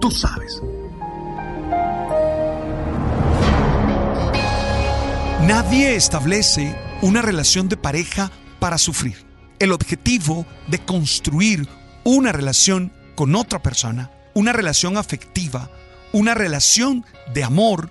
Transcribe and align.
Tú 0.00 0.10
sabes. 0.10 0.60
Nadie 5.46 5.96
establece 5.96 6.76
una 7.02 7.22
relación 7.22 7.68
de 7.68 7.76
pareja 7.76 8.30
para 8.58 8.78
sufrir. 8.78 9.26
El 9.58 9.72
objetivo 9.72 10.46
de 10.68 10.78
construir 10.78 11.68
una 12.04 12.32
relación 12.32 12.92
con 13.14 13.34
otra 13.34 13.62
persona, 13.62 14.10
una 14.34 14.52
relación 14.52 14.96
afectiva, 14.96 15.70
una 16.12 16.34
relación 16.34 17.04
de 17.34 17.44
amor, 17.44 17.90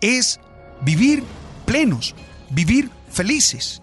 es 0.00 0.40
vivir 0.80 1.24
plenos, 1.66 2.14
vivir 2.50 2.90
felices. 3.10 3.82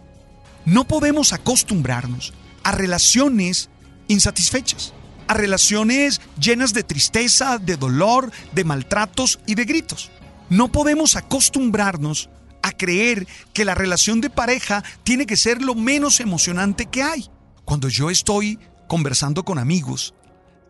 No 0.66 0.86
podemos 0.86 1.34
acostumbrarnos 1.34 2.34
a 2.64 2.72
relaciones 2.72 3.70
insatisfechas, 4.08 4.94
a 5.28 5.34
relaciones 5.34 6.22
llenas 6.40 6.74
de 6.74 6.84
tristeza, 6.84 7.58
de 7.58 7.78
dolor, 7.78 8.32
de 8.54 8.64
maltratos 8.64 9.40
y 9.46 9.56
de 9.56 9.66
gritos. 9.66 10.12
No 10.50 10.72
podemos 10.72 11.16
acostumbrarnos 11.16 12.30
a 12.62 12.72
creer 12.72 13.28
que 13.54 13.66
la 13.66 13.76
relación 13.76 14.22
de 14.22 14.30
pareja 14.30 14.84
tiene 15.04 15.26
que 15.26 15.38
ser 15.38 15.62
lo 15.62 15.76
menos 15.76 16.20
emocionante 16.20 16.88
que 16.88 17.04
hay. 17.04 17.30
Cuando 17.64 17.90
yo 17.90 18.10
estoy 18.10 18.60
conversando 18.88 19.44
con 19.44 19.60
amigos 19.60 20.14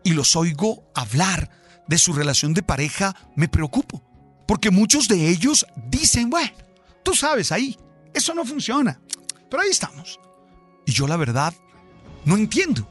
y 0.04 0.12
los 0.12 0.36
oigo 0.36 0.84
hablar 0.94 1.50
de 1.86 1.98
su 1.98 2.12
relación 2.12 2.54
de 2.54 2.62
pareja, 2.62 3.14
me 3.34 3.48
preocupo. 3.48 4.02
Porque 4.46 4.70
muchos 4.70 5.08
de 5.08 5.28
ellos 5.28 5.66
dicen, 5.88 6.30
bueno, 6.30 6.52
tú 7.02 7.14
sabes 7.14 7.52
ahí, 7.52 7.76
eso 8.14 8.34
no 8.34 8.44
funciona. 8.44 9.00
Pero 9.50 9.62
ahí 9.62 9.70
estamos. 9.70 10.18
Y 10.86 10.92
yo 10.92 11.06
la 11.06 11.16
verdad 11.16 11.54
no 12.24 12.36
entiendo 12.36 12.88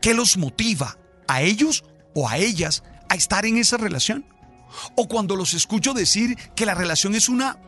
qué 0.00 0.14
los 0.14 0.36
motiva 0.36 0.96
a 1.28 1.42
ellos 1.42 1.84
o 2.14 2.28
a 2.28 2.38
ellas 2.38 2.82
a 3.08 3.14
estar 3.14 3.46
en 3.46 3.56
esa 3.56 3.76
relación. 3.76 4.24
O 4.96 5.08
cuando 5.08 5.36
los 5.36 5.54
escucho 5.54 5.94
decir 5.94 6.36
que 6.54 6.66
la 6.66 6.74
relación 6.74 7.14
es 7.14 7.28
una 7.28 7.58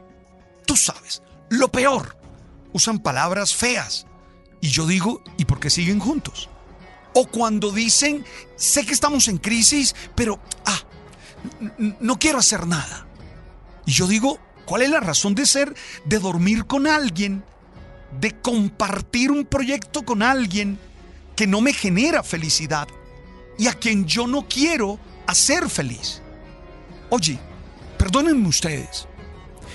tú 0.67 0.77
sabes, 0.77 1.23
lo 1.49 1.69
peor. 1.69 2.19
Usan 2.73 2.99
palabras 2.99 3.55
feas. 3.55 4.07
Y 4.61 4.69
yo 4.69 4.87
digo, 4.87 5.23
¿y 5.39 5.47
por 5.47 5.61
qué 5.61 5.71
siguen 5.71 6.01
juntos? 6.01 6.51
O 7.15 7.27
cuando 7.27 7.71
dicen, 7.71 8.25
sé 8.57 8.85
que 8.85 8.93
estamos 8.93 9.29
en 9.29 9.39
crisis, 9.39 9.95
pero, 10.15 10.41
ah, 10.67 10.81
no 12.01 12.19
quiero 12.19 12.39
hacer 12.39 12.67
nada. 12.67 13.07
Y 13.87 13.93
yo 13.93 14.07
digo, 14.07 14.39
¿cuál 14.67 14.83
es 14.83 14.91
la 14.91 15.01
razón 15.01 15.35
de 15.35 15.47
ser 15.47 15.75
de 16.05 16.19
dormir 16.19 16.67
con 16.67 16.87
alguien, 16.87 17.45
de 18.21 18.39
compartir 18.41 19.31
un 19.31 19.47
proyecto 19.47 20.05
con 20.05 20.23
alguien 20.23 20.79
que 21.37 21.47
no 21.47 21.61
me 21.61 21.73
genera 21.73 22.23
felicidad 22.23 22.89
y 23.59 23.67
a 23.67 23.75
quien 23.75 24.07
yo 24.07 24.27
no 24.27 24.47
quiero 24.49 24.99
hacer 25.27 25.69
feliz? 25.69 26.23
Oye, 27.11 27.39
perdónenme 27.99 28.49
ustedes, 28.49 29.07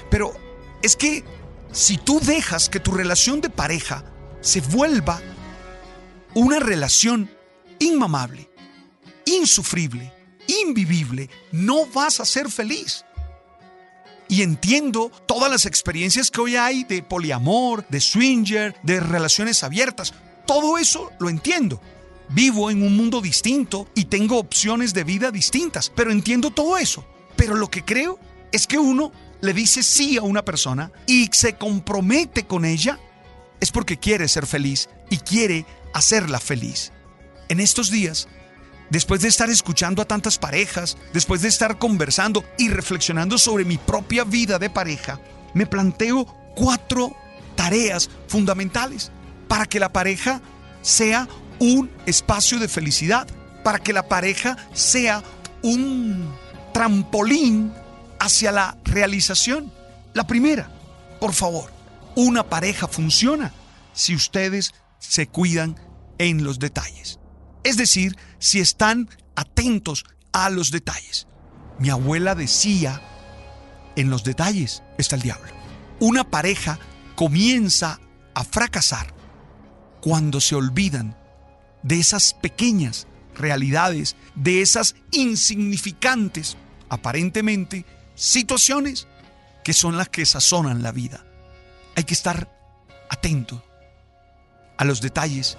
pero 0.09 0.33
es 0.81 0.95
que 0.95 1.23
si 1.71 1.97
tú 1.97 2.19
dejas 2.19 2.69
que 2.69 2.79
tu 2.79 2.91
relación 2.91 3.41
de 3.41 3.49
pareja 3.49 4.03
se 4.41 4.61
vuelva 4.61 5.21
una 6.33 6.59
relación 6.59 7.29
inmamable, 7.79 8.49
insufrible, 9.25 10.13
invivible, 10.47 11.29
no 11.51 11.85
vas 11.87 12.19
a 12.19 12.25
ser 12.25 12.49
feliz. 12.49 13.05
Y 14.27 14.43
entiendo 14.43 15.11
todas 15.25 15.51
las 15.51 15.65
experiencias 15.65 16.31
que 16.31 16.39
hoy 16.39 16.55
hay 16.55 16.83
de 16.85 17.03
poliamor, 17.03 17.85
de 17.89 17.99
swinger, 17.99 18.75
de 18.81 18.99
relaciones 19.01 19.63
abiertas. 19.63 20.13
Todo 20.47 20.77
eso 20.77 21.11
lo 21.19 21.29
entiendo. 21.29 21.81
Vivo 22.33 22.71
en 22.71 22.81
un 22.81 22.95
mundo 22.95 23.19
distinto 23.19 23.87
y 23.93 24.05
tengo 24.05 24.37
opciones 24.37 24.93
de 24.93 25.03
vida 25.03 25.31
distintas, 25.31 25.91
pero 25.93 26.11
entiendo 26.11 26.51
todo 26.51 26.77
eso. 26.77 27.05
Pero 27.35 27.55
lo 27.55 27.69
que 27.69 27.83
creo 27.83 28.19
es 28.51 28.67
que 28.67 28.77
uno 28.77 29.11
le 29.41 29.53
dice 29.53 29.83
sí 29.83 30.17
a 30.17 30.21
una 30.21 30.45
persona 30.45 30.91
y 31.07 31.29
se 31.33 31.55
compromete 31.55 32.45
con 32.45 32.63
ella, 32.63 32.99
es 33.59 33.71
porque 33.71 33.97
quiere 33.97 34.27
ser 34.27 34.45
feliz 34.45 34.89
y 35.09 35.17
quiere 35.17 35.65
hacerla 35.93 36.39
feliz. 36.39 36.91
En 37.49 37.59
estos 37.59 37.91
días, 37.91 38.29
después 38.89 39.21
de 39.21 39.27
estar 39.27 39.49
escuchando 39.49 40.01
a 40.01 40.05
tantas 40.05 40.37
parejas, 40.37 40.97
después 41.13 41.41
de 41.41 41.49
estar 41.49 41.79
conversando 41.79 42.45
y 42.57 42.69
reflexionando 42.69 43.37
sobre 43.37 43.65
mi 43.65 43.77
propia 43.77 44.23
vida 44.23 44.57
de 44.57 44.69
pareja, 44.69 45.19
me 45.53 45.65
planteo 45.65 46.25
cuatro 46.55 47.13
tareas 47.55 48.09
fundamentales 48.27 49.11
para 49.47 49.65
que 49.65 49.79
la 49.79 49.91
pareja 49.91 50.41
sea 50.81 51.27
un 51.61 51.91
espacio 52.07 52.57
de 52.57 52.67
felicidad, 52.67 53.27
para 53.63 53.77
que 53.77 53.93
la 53.93 54.07
pareja 54.07 54.57
sea 54.73 55.23
un 55.61 56.33
trampolín 56.73 57.71
hacia 58.19 58.51
la 58.51 58.77
realización. 58.83 59.71
La 60.15 60.25
primera, 60.25 60.71
por 61.19 61.33
favor, 61.33 61.71
una 62.15 62.49
pareja 62.49 62.87
funciona 62.87 63.53
si 63.93 64.15
ustedes 64.15 64.73
se 64.97 65.27
cuidan 65.27 65.79
en 66.17 66.43
los 66.43 66.57
detalles. 66.57 67.19
Es 67.63 67.77
decir, 67.77 68.17
si 68.39 68.59
están 68.59 69.07
atentos 69.35 70.05
a 70.31 70.49
los 70.49 70.71
detalles. 70.71 71.27
Mi 71.77 71.91
abuela 71.91 72.33
decía, 72.33 72.99
en 73.95 74.09
los 74.09 74.23
detalles 74.23 74.81
está 74.97 75.15
el 75.15 75.21
diablo. 75.21 75.51
Una 75.99 76.23
pareja 76.23 76.79
comienza 77.13 77.99
a 78.33 78.43
fracasar 78.43 79.13
cuando 80.01 80.41
se 80.41 80.55
olvidan 80.55 81.20
de 81.83 81.99
esas 81.99 82.33
pequeñas 82.33 83.07
realidades, 83.35 84.15
de 84.35 84.61
esas 84.61 84.95
insignificantes, 85.11 86.57
aparentemente, 86.89 87.85
situaciones 88.15 89.07
que 89.63 89.73
son 89.73 89.97
las 89.97 90.09
que 90.09 90.25
sazonan 90.25 90.83
la 90.83 90.91
vida. 90.91 91.25
Hay 91.95 92.03
que 92.03 92.13
estar 92.13 92.49
atento 93.09 93.63
a 94.77 94.85
los 94.85 95.01
detalles 95.01 95.57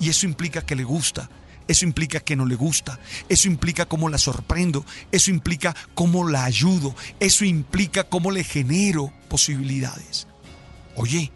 y 0.00 0.08
eso 0.08 0.26
implica 0.26 0.62
que 0.62 0.76
le 0.76 0.84
gusta, 0.84 1.28
eso 1.68 1.84
implica 1.84 2.20
que 2.20 2.36
no 2.36 2.46
le 2.46 2.54
gusta, 2.54 2.98
eso 3.28 3.48
implica 3.48 3.86
cómo 3.86 4.08
la 4.08 4.18
sorprendo, 4.18 4.84
eso 5.10 5.30
implica 5.30 5.74
cómo 5.94 6.28
la 6.28 6.44
ayudo, 6.44 6.94
eso 7.20 7.44
implica 7.44 8.04
cómo 8.04 8.30
le 8.30 8.44
genero 8.44 9.12
posibilidades. 9.28 10.26
Oye, 10.96 11.30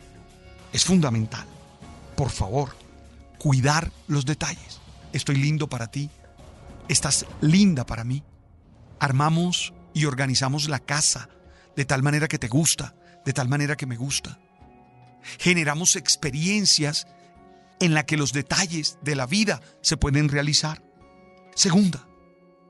es 0.73 0.85
fundamental, 0.85 1.47
por 2.17 2.31
favor, 2.31 2.77
cuidar 3.41 3.91
los 4.07 4.27
detalles. 4.27 4.81
Estoy 5.15 5.37
lindo 5.37 5.67
para 5.67 5.91
ti, 5.91 6.11
estás 6.89 7.25
linda 7.41 7.87
para 7.87 8.05
mí. 8.05 8.23
armamos 9.03 9.73
y 9.95 10.05
organizamos 10.05 10.69
la 10.69 10.79
casa 10.79 11.31
de 11.75 11.87
tal 11.87 12.03
manera 12.03 12.29
que 12.29 12.39
te 12.39 12.49
gusta, 12.49 12.95
de 13.25 13.33
tal 13.33 13.49
manera 13.49 13.77
que 13.77 13.87
me 13.87 13.97
gusta. 13.97 14.39
Generamos 15.39 15.97
experiencias 15.97 17.07
en 17.81 17.95
la 17.95 18.05
que 18.05 18.19
los 18.19 18.35
detalles 18.35 18.99
de 19.01 19.17
la 19.17 19.25
vida 19.25 19.63
se 19.81 19.97
pueden 19.97 20.29
realizar. 20.29 20.83
Segunda, 21.55 22.07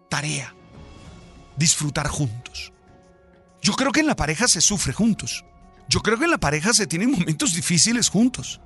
tarea, 0.09 0.55
disfrutar 1.57 2.07
juntos. 2.07 2.73
Yo 3.61 3.73
creo 3.73 3.91
que 3.91 4.01
en 4.01 4.07
la 4.07 4.15
pareja 4.15 4.47
se 4.47 4.61
sufre 4.61 4.93
juntos. 4.93 5.45
Yo 5.89 6.01
creo 6.01 6.17
que 6.17 6.27
en 6.27 6.31
la 6.31 6.39
pareja 6.39 6.73
se 6.73 6.87
tienen 6.87 7.11
momentos 7.11 7.55
difíciles 7.55 8.09
juntos. 8.09 8.61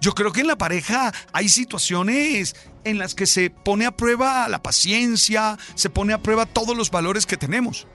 Yo 0.00 0.14
creo 0.14 0.32
que 0.32 0.40
en 0.42 0.46
la 0.46 0.58
pareja 0.58 1.12
hay 1.32 1.48
situaciones 1.48 2.54
en 2.84 2.98
las 2.98 3.14
que 3.14 3.26
se 3.26 3.50
pone 3.50 3.86
a 3.86 3.96
prueba 3.96 4.48
la 4.48 4.62
paciencia, 4.62 5.58
se 5.74 5.90
pone 5.90 6.12
a 6.12 6.22
prueba 6.22 6.46
todos 6.46 6.76
los 6.76 6.90
valores 6.90 7.26
que 7.26 7.36
tenemos. 7.36 7.86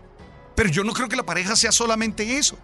Pero 0.56 0.70
yo 0.70 0.84
no 0.84 0.94
creo 0.94 1.08
que 1.08 1.16
la 1.16 1.26
pareja 1.26 1.56
sea 1.56 1.72
solamente 1.72 2.38
eso. 2.38 2.58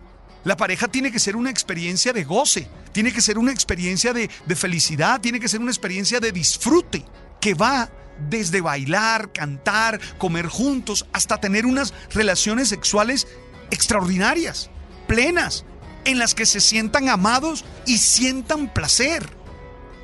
La 0.43 0.57
pareja 0.57 0.87
tiene 0.87 1.11
que 1.11 1.19
ser 1.19 1.35
una 1.35 1.49
experiencia 1.49 2.13
de 2.13 2.23
goce, 2.23 2.67
tiene 2.91 3.11
que 3.11 3.21
ser 3.21 3.39
una 3.39 3.51
experiencia 3.51 4.13
de, 4.13 4.29
felicidad, 4.55 5.19
tiene 5.19 5.39
que 5.39 5.47
ser 5.47 5.59
una 5.59 5.71
experiencia 5.71 6.19
de 6.19 6.31
disfrute, 6.31 7.03
que 7.41 7.55
va 7.55 7.89
desde 8.29 8.61
bailar, 8.61 9.31
cantar, 9.33 9.99
comer 10.19 10.45
juntos, 10.45 11.07
hasta 11.13 11.39
tener 11.39 11.65
unas 11.65 11.95
relaciones 12.13 12.69
sexuales 12.69 13.27
extraordinarias, 13.71 14.69
plenas, 15.07 15.65
en 16.05 16.19
las 16.19 16.33
que 16.33 16.45
se 16.45 16.59
sientan 16.59 17.09
amados 17.09 17.65
y 17.85 17.97
sientan 17.97 18.73
placer. 18.73 19.25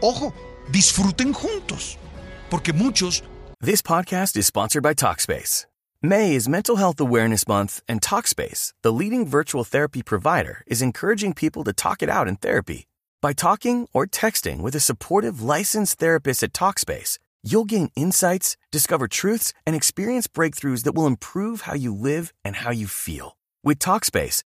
Ojo, 0.01 0.33
disfruten 0.71 1.33
juntos, 1.33 1.97
porque 2.49 2.73
muchos... 2.73 3.23
This 3.61 3.81
podcast 3.81 4.35
is 4.37 4.47
sponsored 4.47 4.81
by 4.81 4.93
Talkspace. 4.95 5.65
May 6.03 6.33
is 6.33 6.49
Mental 6.49 6.77
Health 6.77 6.99
Awareness 6.99 7.47
Month, 7.47 7.83
and 7.87 8.01
Talkspace, 8.01 8.73
the 8.81 8.91
leading 8.91 9.27
virtual 9.27 9.63
therapy 9.63 10.01
provider, 10.01 10.63
is 10.65 10.81
encouraging 10.81 11.33
people 11.33 11.63
to 11.63 11.73
talk 11.73 12.01
it 12.01 12.09
out 12.09 12.27
in 12.27 12.37
therapy. 12.37 12.87
By 13.21 13.33
talking 13.33 13.87
or 13.93 14.07
texting 14.07 14.61
with 14.61 14.73
a 14.73 14.79
supportive 14.79 15.43
licensed 15.43 15.99
therapist 15.99 16.41
at 16.41 16.53
Talkspace, 16.53 17.19
you'll 17.43 17.65
gain 17.65 17.91
insights, 17.95 18.57
discover 18.71 19.07
truths, 19.07 19.53
and 19.63 19.75
experience 19.75 20.27
breakthroughs 20.27 20.85
that 20.85 20.95
will 20.95 21.05
improve 21.05 21.61
how 21.61 21.75
you 21.75 21.93
live 21.93 22.33
and 22.43 22.55
how 22.55 22.71
you 22.71 22.87
feel. 22.87 23.37
With 23.63 23.77
Talkspace, 23.77 24.41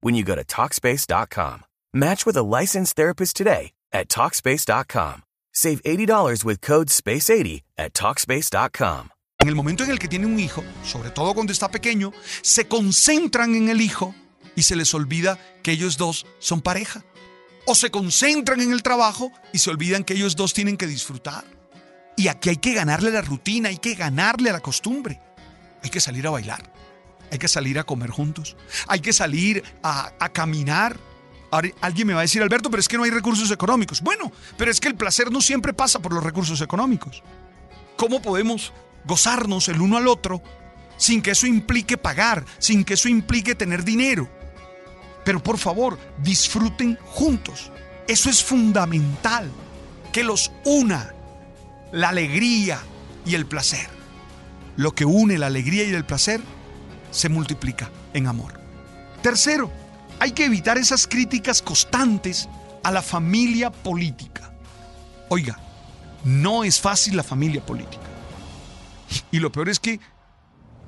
when 0.00 0.14
you 0.14 0.24
go 0.24 0.34
to 0.34 0.44
Talkspace.com. 0.44 1.64
Match 1.92 2.24
with 2.24 2.36
a 2.36 2.42
licensed 2.42 2.96
therapist 2.96 3.36
today 3.36 3.72
at 3.92 4.08
Talkspace.com. 4.08 5.22
Save 5.52 5.82
$80 5.82 6.44
with 6.44 6.60
code 6.60 6.88
SPACE80 6.88 7.62
at 7.76 7.92
Talkspace.com. 7.92 9.10
En 9.40 9.48
el 9.48 9.54
momento 9.54 9.84
en 9.84 9.90
el 9.90 9.98
que 9.98 10.06
tiene 10.06 10.26
un 10.26 10.38
hijo, 10.38 10.62
sobre 10.84 11.10
todo 11.10 11.34
cuando 11.34 11.52
está 11.52 11.70
pequeño, 11.70 12.12
se 12.42 12.68
concentran 12.68 13.54
en 13.54 13.70
el 13.70 13.80
hijo 13.80 14.14
y 14.54 14.62
se 14.62 14.76
les 14.76 14.92
olvida 14.94 15.38
que 15.62 15.72
ellos 15.72 15.96
dos 15.96 16.26
son 16.38 16.60
pareja. 16.60 17.02
O 17.66 17.74
se 17.74 17.90
concentran 17.90 18.60
en 18.60 18.72
el 18.72 18.82
trabajo 18.82 19.32
y 19.52 19.58
se 19.58 19.70
olvidan 19.70 20.04
que 20.04 20.14
ellos 20.14 20.36
dos 20.36 20.52
tienen 20.52 20.76
que 20.76 20.86
disfrutar. 20.86 21.44
Y 22.16 22.28
aquí 22.28 22.50
hay 22.50 22.56
que 22.56 22.74
ganarle 22.74 23.10
la 23.10 23.22
rutina, 23.22 23.70
hay 23.70 23.78
que 23.78 23.94
ganarle 23.94 24.52
la 24.52 24.60
costumbre. 24.60 25.20
Hay 25.82 25.90
que 25.90 26.00
salir 26.00 26.26
a 26.26 26.30
bailar 26.30 26.79
hay 27.30 27.38
que 27.38 27.48
salir 27.48 27.78
a 27.78 27.84
comer 27.84 28.10
juntos, 28.10 28.56
hay 28.86 29.00
que 29.00 29.12
salir 29.12 29.62
a, 29.82 30.28
caminar. 30.32 30.98
alguien 31.80 32.06
me 32.06 32.14
va 32.14 32.20
a 32.20 32.22
decir, 32.22 32.42
Alberto, 32.42 32.70
pero 32.70 32.80
es 32.80 32.88
que 32.88 32.96
no 32.96 33.04
hay 33.04 33.10
recursos 33.10 33.50
económicos. 33.50 34.00
Bueno, 34.00 34.32
pero 34.56 34.70
es 34.70 34.80
que 34.80 34.88
el 34.88 34.94
placer 34.94 35.30
no 35.30 35.40
siempre 35.40 35.72
pasa 35.72 36.00
por 36.00 36.12
los 36.12 36.24
recursos 36.24 36.60
económicos. 36.60 37.22
¿Cómo 37.96 38.22
podemos 38.22 38.72
gozarnos 39.04 39.68
el 39.68 39.80
uno 39.80 39.96
al 39.96 40.08
otro 40.08 40.42
sin 40.96 41.22
que 41.22 41.30
eso 41.30 41.46
implique 41.46 41.96
pagar, 41.96 42.44
sin 42.58 42.84
que 42.84 42.94
eso 42.94 43.08
implique 43.08 43.54
tener 43.54 43.84
dinero? 43.84 44.28
Pero 45.24 45.42
por 45.42 45.58
favor, 45.58 45.98
disfruten 46.22 46.98
juntos. 47.04 47.70
Eso 48.08 48.30
es 48.30 48.42
fundamental, 48.42 49.50
que 50.12 50.24
los 50.24 50.50
una 50.64 51.14
la 51.92 52.08
alegría 52.08 52.80
y 53.24 53.34
el 53.34 53.46
placer. 53.46 53.88
Lo 54.76 54.92
que 54.92 55.04
une 55.04 55.38
la 55.38 55.46
alegría 55.46 55.84
y 55.84 55.92
el 55.92 56.04
placer 56.04 56.40
se 57.10 57.28
multiplica 57.28 57.90
en 58.14 58.26
amor. 58.26 58.60
Tercero, 59.22 59.70
hay 60.18 60.32
que 60.32 60.44
evitar 60.44 60.78
esas 60.78 61.06
críticas 61.06 61.62
constantes 61.62 62.48
a 62.82 62.90
la 62.90 63.02
familia 63.02 63.70
política. 63.70 64.52
Oiga, 65.28 65.58
no 66.24 66.64
es 66.64 66.80
fácil 66.80 67.16
la 67.16 67.22
familia 67.22 67.64
política. 67.64 68.02
Y 69.30 69.38
lo 69.38 69.50
peor 69.50 69.68
es 69.68 69.80
que 69.80 70.00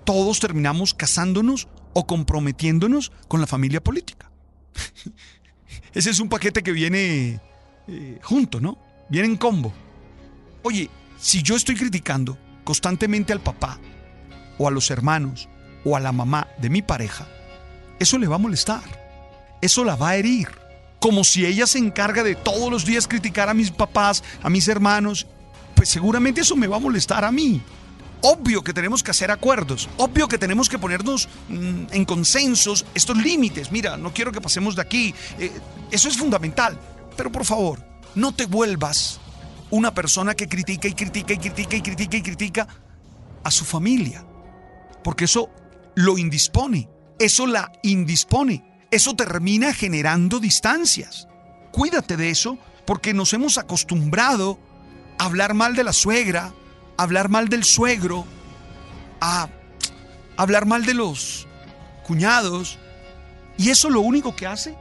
todos 0.04 0.40
terminamos 0.40 0.94
casándonos 0.94 1.68
o 1.92 2.06
comprometiéndonos 2.06 3.12
con 3.28 3.40
la 3.40 3.46
familia 3.46 3.82
política. 3.82 4.30
Ese 5.94 6.10
es 6.10 6.20
un 6.20 6.28
paquete 6.28 6.62
que 6.62 6.72
viene 6.72 7.40
eh, 7.88 8.18
junto, 8.22 8.60
¿no? 8.60 8.78
Viene 9.08 9.28
en 9.28 9.36
combo. 9.36 9.72
Oye, 10.62 10.88
si 11.18 11.42
yo 11.42 11.56
estoy 11.56 11.76
criticando 11.76 12.38
constantemente 12.64 13.32
al 13.32 13.40
papá 13.40 13.78
o 14.58 14.68
a 14.68 14.70
los 14.70 14.90
hermanos 14.90 15.48
o 15.84 15.96
a 15.96 16.00
la 16.00 16.12
mamá 16.12 16.48
de 16.58 16.70
mi 16.70 16.82
pareja, 16.82 17.26
eso 17.98 18.18
le 18.18 18.26
va 18.26 18.36
a 18.36 18.38
molestar. 18.38 18.82
Eso 19.62 19.84
la 19.84 19.94
va 19.94 20.10
a 20.10 20.16
herir. 20.16 20.48
Como 20.98 21.24
si 21.24 21.46
ella 21.46 21.66
se 21.66 21.78
encarga 21.78 22.22
de 22.24 22.34
todos 22.34 22.70
los 22.70 22.84
días 22.84 23.06
criticar 23.06 23.48
a 23.48 23.54
mis 23.54 23.70
papás, 23.70 24.22
a 24.42 24.50
mis 24.50 24.66
hermanos, 24.68 25.26
pues 25.74 25.88
seguramente 25.88 26.40
eso 26.40 26.56
me 26.56 26.66
va 26.66 26.76
a 26.76 26.80
molestar 26.80 27.24
a 27.24 27.32
mí. 27.32 27.62
Obvio 28.22 28.62
que 28.62 28.72
tenemos 28.72 29.02
que 29.02 29.10
hacer 29.10 29.30
acuerdos, 29.30 29.88
obvio 29.96 30.28
que 30.28 30.38
tenemos 30.38 30.68
que 30.68 30.78
ponernos 30.78 31.28
mm, 31.48 31.86
en 31.90 32.04
consensos 32.04 32.84
estos 32.94 33.16
límites. 33.16 33.72
Mira, 33.72 33.96
no 33.96 34.12
quiero 34.12 34.32
que 34.32 34.40
pasemos 34.40 34.76
de 34.76 34.82
aquí. 34.82 35.14
Eh, 35.38 35.52
eso 35.90 36.08
es 36.08 36.16
fundamental. 36.16 36.78
Pero 37.16 37.30
por 37.30 37.44
favor, 37.44 37.84
no 38.14 38.32
te 38.32 38.46
vuelvas 38.46 39.20
una 39.70 39.94
persona 39.94 40.34
que 40.34 40.48
critica 40.48 40.88
y 40.88 40.94
critica 40.94 41.34
y 41.34 41.38
critica 41.38 41.76
y 41.76 41.82
critica 41.82 42.16
y 42.16 42.22
critica 42.22 42.68
a 43.44 43.50
su 43.50 43.64
familia. 43.64 44.24
Porque 45.02 45.24
eso 45.24 45.50
lo 45.94 46.18
indispone, 46.18 46.88
eso 47.18 47.46
la 47.46 47.72
indispone, 47.82 48.64
eso 48.90 49.14
termina 49.14 49.72
generando 49.72 50.40
distancias. 50.40 51.28
Cuídate 51.70 52.16
de 52.16 52.30
eso 52.30 52.58
porque 52.86 53.14
nos 53.14 53.32
hemos 53.32 53.58
acostumbrado 53.58 54.58
a 55.18 55.24
hablar 55.24 55.54
mal 55.54 55.74
de 55.74 55.84
la 55.84 55.92
suegra, 55.92 56.52
a 56.96 57.02
hablar 57.02 57.28
mal 57.28 57.48
del 57.48 57.64
suegro, 57.64 58.26
a 59.20 59.48
hablar 60.36 60.66
mal 60.66 60.84
de 60.84 60.94
los 60.94 61.46
cuñados. 62.06 62.78
Y 63.56 63.70
eso 63.70 63.90
lo 63.90 64.00
único 64.00 64.34
que 64.34 64.46
hace 64.46 64.76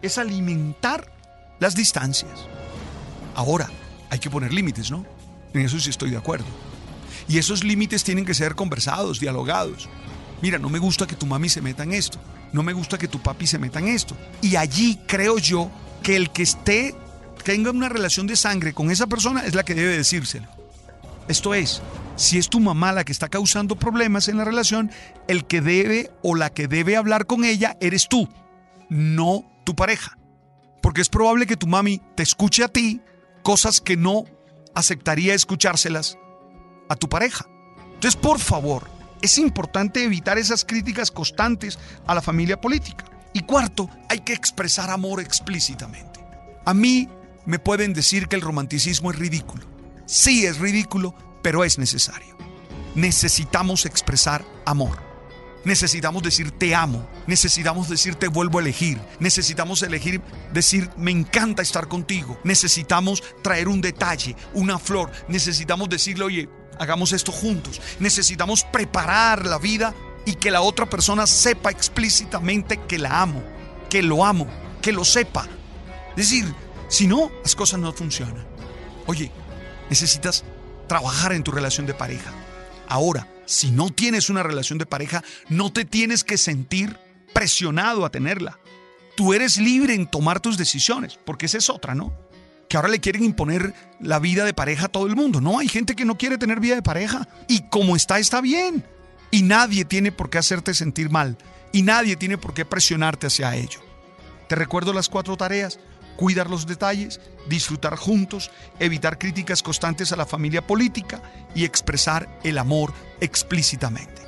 es 0.00 0.18
alimentar 0.18 1.12
las 1.60 1.74
distancias. 1.74 2.46
Ahora, 3.34 3.68
hay 4.10 4.18
que 4.18 4.30
poner 4.30 4.52
límites, 4.52 4.90
¿no? 4.90 5.04
En 5.54 5.62
eso 5.62 5.78
sí 5.78 5.90
estoy 5.90 6.10
de 6.10 6.16
acuerdo. 6.16 6.46
Y 7.28 7.38
esos 7.38 7.62
límites 7.62 8.02
tienen 8.04 8.24
que 8.24 8.34
ser 8.34 8.54
conversados, 8.54 9.20
dialogados 9.20 9.88
mira, 10.42 10.58
no 10.58 10.68
me 10.68 10.78
gusta 10.78 11.06
que 11.06 11.16
tu 11.16 11.24
mami 11.24 11.48
se 11.48 11.62
meta 11.62 11.84
en 11.84 11.92
esto, 11.92 12.18
no 12.52 12.62
me 12.62 12.72
gusta 12.72 12.98
que 12.98 13.08
tu 13.08 13.20
papi 13.20 13.46
se 13.46 13.58
meta 13.58 13.78
en 13.78 13.88
esto. 13.88 14.16
Y 14.42 14.56
allí 14.56 14.98
creo 15.06 15.38
yo 15.38 15.70
que 16.02 16.16
el 16.16 16.30
que 16.30 16.42
esté, 16.42 16.94
tenga 17.44 17.70
una 17.70 17.88
relación 17.88 18.26
de 18.26 18.36
sangre 18.36 18.74
con 18.74 18.90
esa 18.90 19.06
persona 19.06 19.44
es 19.46 19.54
la 19.54 19.62
que 19.62 19.74
debe 19.74 19.96
decírselo. 19.96 20.48
Esto 21.28 21.54
es, 21.54 21.80
si 22.16 22.38
es 22.38 22.48
tu 22.48 22.60
mamá 22.60 22.92
la 22.92 23.04
que 23.04 23.12
está 23.12 23.28
causando 23.28 23.76
problemas 23.76 24.28
en 24.28 24.36
la 24.36 24.44
relación, 24.44 24.90
el 25.28 25.46
que 25.46 25.60
debe 25.60 26.10
o 26.22 26.34
la 26.34 26.50
que 26.50 26.68
debe 26.68 26.96
hablar 26.96 27.26
con 27.26 27.44
ella 27.44 27.76
eres 27.80 28.08
tú, 28.08 28.28
no 28.88 29.44
tu 29.64 29.74
pareja. 29.74 30.18
Porque 30.82 31.00
es 31.00 31.08
probable 31.08 31.46
que 31.46 31.56
tu 31.56 31.68
mami 31.68 32.02
te 32.16 32.24
escuche 32.24 32.64
a 32.64 32.68
ti 32.68 33.00
cosas 33.42 33.80
que 33.80 33.96
no 33.96 34.24
aceptaría 34.74 35.34
escuchárselas 35.34 36.18
a 36.88 36.96
tu 36.96 37.08
pareja. 37.08 37.46
Entonces, 37.94 38.16
por 38.16 38.40
favor, 38.40 38.88
es 39.22 39.38
importante 39.38 40.04
evitar 40.04 40.36
esas 40.36 40.64
críticas 40.64 41.10
constantes 41.10 41.78
a 42.06 42.14
la 42.14 42.20
familia 42.20 42.60
política. 42.60 43.04
Y 43.32 43.40
cuarto, 43.40 43.88
hay 44.08 44.20
que 44.20 44.34
expresar 44.34 44.90
amor 44.90 45.20
explícitamente. 45.20 46.20
A 46.64 46.74
mí 46.74 47.08
me 47.46 47.58
pueden 47.58 47.92
decir 47.92 48.28
que 48.28 48.36
el 48.36 48.42
romanticismo 48.42 49.10
es 49.10 49.18
ridículo. 49.18 49.64
Sí 50.06 50.44
es 50.44 50.58
ridículo, 50.58 51.14
pero 51.42 51.64
es 51.64 51.78
necesario. 51.78 52.36
Necesitamos 52.94 53.86
expresar 53.86 54.44
amor. 54.66 55.12
Necesitamos 55.64 56.22
decir 56.22 56.50
te 56.50 56.74
amo. 56.74 57.08
Necesitamos 57.26 57.88
decir 57.88 58.16
te 58.16 58.28
vuelvo 58.28 58.58
a 58.58 58.62
elegir. 58.62 59.00
Necesitamos 59.20 59.82
elegir 59.82 60.20
decir 60.52 60.90
me 60.96 61.10
encanta 61.10 61.62
estar 61.62 61.88
contigo. 61.88 62.38
Necesitamos 62.44 63.22
traer 63.42 63.68
un 63.68 63.80
detalle, 63.80 64.36
una 64.54 64.78
flor. 64.78 65.10
Necesitamos 65.28 65.88
decirle, 65.88 66.24
oye, 66.24 66.48
hagamos 66.78 67.12
esto 67.12 67.32
juntos. 67.32 67.80
Necesitamos 67.98 68.64
preparar 68.64 69.46
la 69.46 69.58
vida 69.58 69.94
y 70.24 70.34
que 70.34 70.50
la 70.50 70.60
otra 70.60 70.88
persona 70.88 71.26
sepa 71.26 71.70
explícitamente 71.70 72.80
que 72.88 72.98
la 72.98 73.22
amo, 73.22 73.42
que 73.90 74.02
lo 74.02 74.24
amo, 74.24 74.46
que 74.80 74.92
lo 74.92 75.04
sepa. 75.04 75.46
Es 76.10 76.28
decir, 76.28 76.54
si 76.88 77.06
no, 77.06 77.30
las 77.42 77.54
cosas 77.54 77.80
no 77.80 77.92
funcionan. 77.92 78.46
Oye, 79.06 79.30
necesitas 79.88 80.44
trabajar 80.86 81.32
en 81.32 81.42
tu 81.42 81.50
relación 81.50 81.86
de 81.86 81.94
pareja. 81.94 82.30
Ahora, 82.88 83.26
si 83.46 83.70
no 83.70 83.90
tienes 83.90 84.30
una 84.30 84.42
relación 84.42 84.78
de 84.78 84.86
pareja, 84.86 85.24
no 85.48 85.72
te 85.72 85.84
tienes 85.84 86.24
que 86.24 86.38
sentir 86.38 86.98
presionado 87.32 88.04
a 88.04 88.10
tenerla. 88.10 88.58
Tú 89.16 89.34
eres 89.34 89.56
libre 89.56 89.94
en 89.94 90.06
tomar 90.06 90.40
tus 90.40 90.56
decisiones, 90.56 91.18
porque 91.24 91.46
esa 91.46 91.58
es 91.58 91.70
otra, 91.70 91.94
¿no? 91.94 92.12
Que 92.72 92.78
ahora 92.78 92.88
le 92.88 93.00
quieren 93.00 93.22
imponer 93.22 93.74
la 94.00 94.18
vida 94.18 94.46
de 94.46 94.54
pareja 94.54 94.86
a 94.86 94.88
todo 94.88 95.06
el 95.06 95.14
mundo. 95.14 95.42
No, 95.42 95.58
hay 95.58 95.68
gente 95.68 95.94
que 95.94 96.06
no 96.06 96.16
quiere 96.16 96.38
tener 96.38 96.58
vida 96.58 96.74
de 96.74 96.80
pareja. 96.80 97.28
Y 97.46 97.68
como 97.68 97.96
está, 97.96 98.18
está 98.18 98.40
bien. 98.40 98.82
Y 99.30 99.42
nadie 99.42 99.84
tiene 99.84 100.10
por 100.10 100.30
qué 100.30 100.38
hacerte 100.38 100.72
sentir 100.72 101.10
mal. 101.10 101.36
Y 101.70 101.82
nadie 101.82 102.16
tiene 102.16 102.38
por 102.38 102.54
qué 102.54 102.64
presionarte 102.64 103.26
hacia 103.26 103.54
ello. 103.56 103.80
Te 104.48 104.54
recuerdo 104.54 104.94
las 104.94 105.10
cuatro 105.10 105.36
tareas 105.36 105.78
cuidar 106.16 106.48
los 106.48 106.66
detalles, 106.66 107.20
disfrutar 107.46 107.96
juntos, 107.96 108.50
evitar 108.78 109.18
críticas 109.18 109.62
constantes 109.62 110.10
a 110.12 110.16
la 110.16 110.24
familia 110.24 110.66
política 110.66 111.20
y 111.54 111.66
expresar 111.66 112.26
el 112.42 112.56
amor 112.56 112.94
explícitamente. 113.20 114.22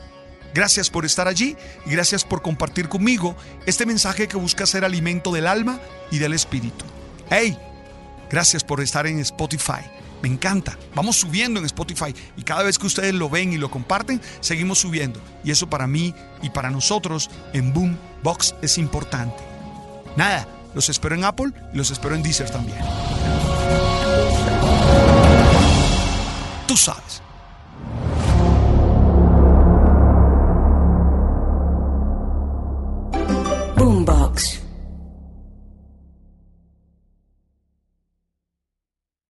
Gracias 0.52 0.90
por 0.90 1.06
estar 1.06 1.28
allí 1.28 1.56
y 1.86 1.92
gracias 1.92 2.26
por 2.26 2.42
compartir 2.42 2.90
conmigo 2.90 3.36
este 3.64 3.86
mensaje 3.86 4.28
que 4.28 4.36
busca 4.36 4.66
ser 4.66 4.84
alimento 4.84 5.32
del 5.32 5.46
alma 5.46 5.80
y 6.10 6.18
del 6.18 6.34
espíritu. 6.34 6.84
¡Hey! 7.30 7.56
Gracias 8.30 8.64
por 8.64 8.80
estar 8.80 9.06
en 9.06 9.18
Spotify. 9.20 9.82
Me 10.22 10.28
encanta. 10.28 10.78
Vamos 10.94 11.16
subiendo 11.16 11.60
en 11.60 11.66
Spotify 11.66 12.14
y 12.36 12.42
cada 12.42 12.62
vez 12.62 12.78
que 12.78 12.86
ustedes 12.86 13.12
lo 13.12 13.28
ven 13.28 13.52
y 13.52 13.58
lo 13.58 13.70
comparten, 13.70 14.20
seguimos 14.40 14.78
subiendo. 14.78 15.20
Y 15.44 15.50
eso 15.50 15.68
para 15.68 15.86
mí 15.86 16.14
y 16.42 16.50
para 16.50 16.70
nosotros 16.70 17.30
en 17.52 17.72
Boombox 17.74 18.54
es 18.62 18.78
importante. 18.78 19.42
Nada, 20.16 20.48
los 20.74 20.88
espero 20.88 21.14
en 21.14 21.24
Apple 21.24 21.52
y 21.72 21.76
los 21.76 21.90
espero 21.90 22.14
en 22.14 22.22
Deezer 22.22 22.48
también. 22.50 22.78
Tú 26.66 26.76
sabes. 26.76 27.23